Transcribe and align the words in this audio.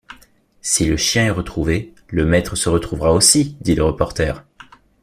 Si 0.63 0.85
le 0.87 0.97
chien 0.97 1.25
est 1.25 1.29
retrouvé, 1.29 1.93
le 2.07 2.25
maître 2.25 2.55
se 2.55 2.69
retrouvera 2.69 3.13
aussi! 3.13 3.55
dit 3.61 3.75
le 3.75 3.83
reporter 3.83 4.41